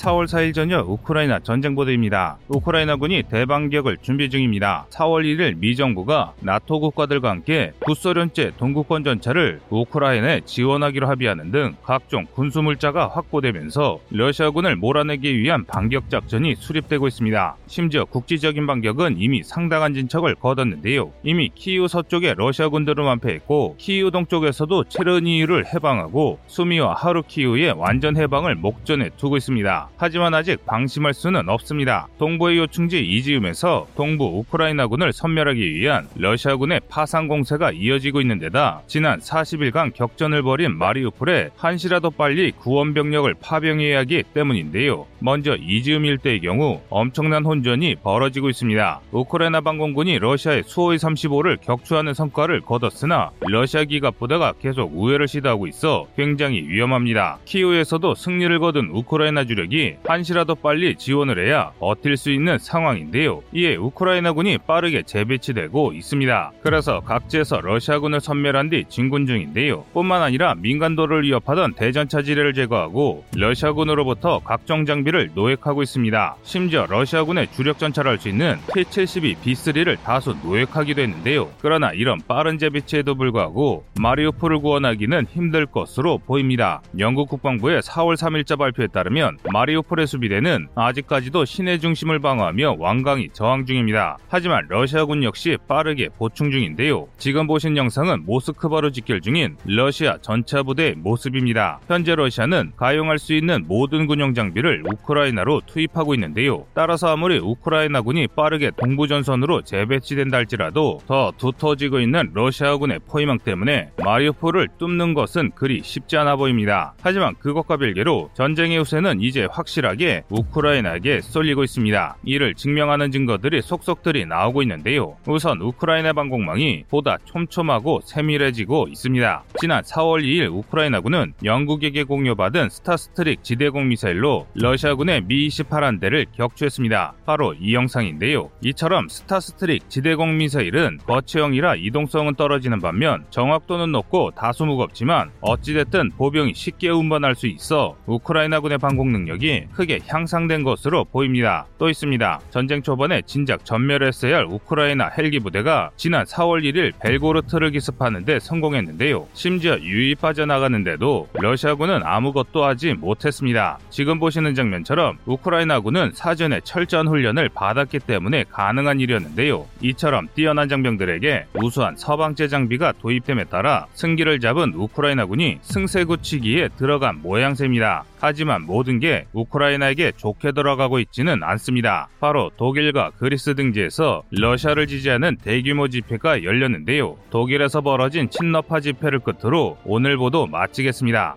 4월 0.00 0.24
4일 0.24 0.54
저녁 0.54 0.90
우크라이나 0.90 1.40
전쟁 1.40 1.74
보도입니다. 1.74 2.38
우크라이나군이 2.48 3.24
대반격을 3.24 3.98
준비 4.00 4.30
중입니다. 4.30 4.86
4월 4.90 5.24
1일 5.24 5.58
미 5.58 5.76
정부가 5.76 6.32
나토 6.40 6.80
국가들과 6.80 7.28
함께 7.28 7.72
구소련제 7.80 8.52
동구권 8.56 9.04
전차를 9.04 9.60
우크라이나에 9.68 10.40
지원하기로 10.46 11.06
합의하는 11.06 11.52
등 11.52 11.74
각종 11.82 12.24
군수 12.32 12.62
물자가 12.62 13.08
확보되면서 13.08 14.00
러시아군을 14.10 14.76
몰아내기 14.76 15.38
위한 15.38 15.66
반격 15.66 16.08
작전이 16.08 16.54
수립되고 16.56 17.06
있습니다. 17.06 17.56
심지어 17.66 18.06
국지적인 18.06 18.66
반격은 18.66 19.16
이미 19.18 19.42
상당한 19.42 19.92
진척을 19.92 20.36
거뒀는데요. 20.36 21.12
이미 21.24 21.50
키이우 21.54 21.88
서쪽에 21.88 22.34
러시아군들은 22.38 23.04
완패했고 23.04 23.76
키이우 23.76 24.10
동쪽에서도 24.10 24.84
체르니유를 24.84 25.74
해방하고 25.74 26.38
수미와 26.46 26.94
하루키우의 26.94 27.74
완전 27.76 28.16
해방을 28.16 28.54
목전에 28.54 29.10
두고 29.18 29.36
있습니다. 29.36 29.89
하지만 30.02 30.32
아직 30.32 30.64
방심할 30.64 31.12
수는 31.12 31.50
없습니다. 31.50 32.08
동부의 32.18 32.56
요충지 32.56 33.00
이지움에서 33.00 33.86
동부 33.96 34.24
우크라이나군을 34.38 35.12
섬멸하기 35.12 35.74
위한 35.74 36.08
러시아군의 36.14 36.80
파상 36.88 37.28
공세가 37.28 37.70
이어지고 37.72 38.22
있는 38.22 38.38
데다 38.38 38.80
지난 38.86 39.18
40일간 39.18 39.92
격전을 39.92 40.42
벌인 40.42 40.78
마리우폴에 40.78 41.50
한시라도 41.54 42.12
빨리 42.12 42.50
구원 42.52 42.94
병력을 42.94 43.32
파병해야 43.42 43.98
하기 43.98 44.22
때문인데요. 44.32 45.06
먼저 45.18 45.54
이지움 45.54 46.06
일대의 46.06 46.40
경우 46.40 46.80
엄청난 46.88 47.44
혼전이 47.44 47.96
벌어지고 47.96 48.48
있습니다. 48.48 49.00
우크라이나 49.12 49.60
방공군이 49.60 50.18
러시아의 50.18 50.62
수호이 50.64 50.96
35를 50.96 51.60
격추하는 51.60 52.14
성과를 52.14 52.62
거뒀으나 52.62 53.32
러시아 53.40 53.84
기갑 53.84 54.18
부대가 54.18 54.54
계속 54.62 54.96
우회를 54.96 55.28
시도하고 55.28 55.66
있어 55.66 56.06
굉장히 56.16 56.62
위험합니다. 56.66 57.38
키우에서도 57.44 58.14
승리를 58.14 58.58
거둔 58.60 58.88
우크라이나 58.94 59.44
주력이 59.44 59.89
한시라도 60.06 60.54
빨리 60.54 60.94
지원을 60.96 61.44
해야 61.44 61.72
버틸 61.80 62.16
수 62.16 62.30
있는 62.30 62.58
상황인데요. 62.58 63.42
이에 63.52 63.76
우크라이나군이 63.76 64.58
빠르게 64.58 65.02
재배치되고 65.02 65.92
있습니다. 65.92 66.52
그래서 66.62 67.00
각지에서 67.00 67.60
러시아군을 67.60 68.20
섬멸한 68.20 68.70
뒤 68.70 68.84
진군 68.88 69.26
중인데요. 69.26 69.84
뿐만 69.92 70.22
아니라 70.22 70.54
민간도를 70.54 71.22
위협하던 71.24 71.74
대전차 71.74 72.22
지뢰를 72.22 72.54
제거하고 72.54 73.24
러시아군으로부터 73.36 74.40
각종 74.44 74.84
장비를 74.86 75.30
노획하고 75.34 75.82
있습니다. 75.82 76.36
심지어 76.42 76.86
러시아군의 76.88 77.48
주력 77.52 77.78
전차를 77.78 78.10
할 78.12 78.20
수 78.20 78.28
있는 78.28 78.56
T-72B3를 78.74 79.96
다수 80.02 80.36
노획하기도 80.42 81.00
했는데요. 81.00 81.50
그러나 81.60 81.92
이런 81.92 82.18
빠른 82.28 82.58
재배치에도 82.58 83.14
불구하고 83.14 83.84
마리우폴을 83.98 84.60
구원하기는 84.60 85.26
힘들 85.30 85.66
것으로 85.66 86.18
보입니다. 86.18 86.82
영국 86.98 87.28
국방부의 87.30 87.80
4월 87.82 88.16
3일자 88.16 88.58
발표에 88.58 88.88
따르면 88.88 89.38
마리우 89.52 89.79
폴의 89.82 90.06
수비대는 90.06 90.68
아직까지도 90.74 91.44
시내 91.44 91.78
중심을 91.78 92.18
방어하며 92.18 92.76
완강히 92.78 93.28
저항 93.32 93.66
중입니다. 93.66 94.18
하지만 94.28 94.66
러시아군 94.68 95.22
역시 95.24 95.56
빠르게 95.68 96.08
보충 96.16 96.50
중인데요. 96.50 97.08
지금 97.18 97.46
보신 97.46 97.76
영상은 97.76 98.24
모스크바로 98.26 98.90
직결 98.90 99.20
중인 99.20 99.56
러시아 99.64 100.18
전차 100.18 100.62
부대의 100.62 100.94
모습입니다. 100.96 101.80
현재 101.86 102.14
러시아는 102.14 102.72
가용할 102.76 103.18
수 103.18 103.34
있는 103.34 103.64
모든 103.66 104.06
군용 104.06 104.34
장비를 104.34 104.82
우크라이나로 104.86 105.62
투입하고 105.66 106.14
있는데요. 106.14 106.66
따라서 106.74 107.08
아무리 107.12 107.38
우크라이나군이 107.38 108.28
빠르게 108.28 108.70
동부 108.76 109.08
전선으로 109.08 109.62
재배치된다 109.62 110.38
할지라도 110.38 111.00
더 111.06 111.32
두터지고 111.36 112.00
있는 112.00 112.30
러시아군의 112.34 113.00
포위망 113.08 113.38
때문에 113.38 113.90
마리우폴을 114.02 114.68
뚫는 114.78 115.14
것은 115.14 115.50
그리 115.54 115.80
쉽지 115.82 116.16
않아 116.16 116.36
보입니다. 116.36 116.94
하지만 117.02 117.34
그것과 117.38 117.76
별개로 117.76 118.30
전쟁의 118.34 118.78
우세는 118.78 119.20
이제 119.20 119.46
확 119.50 119.68
실하게 119.70 120.24
우크라이나에게 120.28 121.20
쏠리고 121.20 121.62
있습니다. 121.64 122.16
이를 122.24 122.54
증명하는 122.54 123.10
증거들이 123.12 123.62
속속들이 123.62 124.26
나오고 124.26 124.62
있는데요. 124.62 125.16
우선 125.26 125.60
우크라이나 125.60 126.12
방공망이 126.12 126.84
보다 126.90 127.16
촘촘하고 127.24 128.00
세밀해지고 128.04 128.88
있습니다. 128.88 129.44
지난 129.60 129.82
4월 129.82 130.24
2일 130.24 130.52
우크라이나군은 130.52 131.34
영국에게 131.44 132.02
공유받은 132.02 132.68
스타스트릭 132.70 133.44
지대공 133.44 133.88
미사일로 133.88 134.48
러시아군의 134.54 135.22
미-28 135.22 135.71
한 135.71 136.00
대를 136.00 136.26
격추했습니다. 136.32 137.14
바로 137.24 137.54
이 137.54 137.74
영상인데요. 137.74 138.50
이처럼 138.62 139.08
스타스트릭 139.08 139.88
지대공 139.88 140.36
미사일은 140.36 140.98
거치형이라 141.06 141.76
이동성은 141.76 142.34
떨어지는 142.34 142.80
반면 142.80 143.24
정확도는 143.30 143.92
높고 143.92 144.32
다소 144.32 144.66
무겁지만 144.66 145.30
어찌됐든 145.40 146.10
보병이 146.16 146.54
쉽게 146.54 146.88
운반할 146.88 147.36
수 147.36 147.46
있어 147.46 147.96
우크라이나군의 148.06 148.78
방공 148.78 149.12
능력이 149.12 149.49
크게 149.72 150.00
향상된 150.06 150.62
것으로 150.62 151.04
보입니다. 151.04 151.66
또 151.78 151.88
있습니다. 151.88 152.40
전쟁 152.50 152.82
초반에 152.82 153.22
진작 153.26 153.64
전멸했어야 153.64 154.36
할 154.36 154.44
우크라이나 154.44 155.10
헬기 155.16 155.40
부대가 155.40 155.90
지난 155.96 156.24
4월 156.24 156.62
1일 156.62 156.92
벨고르트를 157.00 157.70
기습하는데 157.70 158.38
성공했는데요. 158.40 159.26
심지어 159.34 159.78
유유히 159.78 160.14
빠져나가는데도 160.16 161.28
러시아군은 161.34 162.00
아무것도 162.04 162.64
하지 162.64 162.94
못했습니다. 162.94 163.78
지금 163.90 164.18
보시는 164.18 164.54
장면처럼 164.54 165.18
우크라이나군은 165.26 166.12
사전에 166.14 166.60
철저한 166.62 167.08
훈련을 167.08 167.48
받았기 167.50 168.00
때문에 168.00 168.44
가능한 168.50 169.00
일이었는데요. 169.00 169.66
이처럼 169.82 170.28
뛰어난 170.34 170.68
장병들에게 170.68 171.46
우수한 171.54 171.96
서방제 171.96 172.48
장비가 172.48 172.92
도입됨에 173.00 173.44
따라 173.44 173.86
승기를 173.94 174.40
잡은 174.40 174.72
우크라이나군이 174.74 175.58
승세 175.62 176.04
굳히기에 176.04 176.68
들어간 176.76 177.20
모양새입니다. 177.22 178.04
하지만 178.20 178.66
모든 178.66 179.00
게 179.00 179.26
우크라이나에게 179.32 180.12
좋게 180.16 180.52
돌아가고 180.52 180.98
있지는 181.00 181.42
않습니다. 181.42 182.08
바로 182.20 182.50
독일과 182.56 183.12
그리스 183.16 183.54
등지에서 183.54 184.22
러시아를 184.30 184.86
지지하는 184.86 185.38
대규모 185.38 185.88
집회가 185.88 186.44
열렸는데요. 186.44 187.16
독일에서 187.30 187.80
벌어진 187.80 188.28
친러파 188.28 188.80
집회를 188.80 189.20
끝으로 189.20 189.78
오늘 189.84 190.18
보도 190.18 190.46
마치겠습니다. 190.46 191.36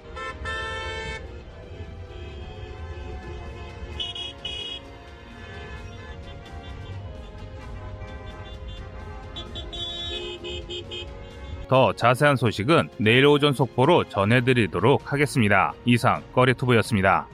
더 11.67 11.93
자세한 11.93 12.35
소식은 12.35 12.89
내일 12.97 13.25
오전 13.25 13.53
속보로 13.53 14.05
전해드리도록 14.05 15.11
하겠습니다. 15.11 15.73
이상 15.85 16.21
꺼리투브였습니다. 16.33 17.27